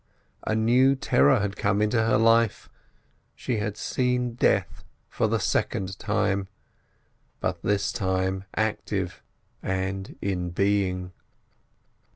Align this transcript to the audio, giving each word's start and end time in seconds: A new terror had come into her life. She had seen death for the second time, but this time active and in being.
A 0.47 0.55
new 0.55 0.95
terror 0.95 1.41
had 1.41 1.55
come 1.55 1.79
into 1.79 1.99
her 2.01 2.17
life. 2.17 2.71
She 3.35 3.57
had 3.57 3.77
seen 3.77 4.33
death 4.33 4.83
for 5.07 5.27
the 5.27 5.39
second 5.39 5.99
time, 5.99 6.47
but 7.39 7.61
this 7.61 7.91
time 7.91 8.45
active 8.55 9.21
and 9.61 10.15
in 10.19 10.49
being. 10.49 11.11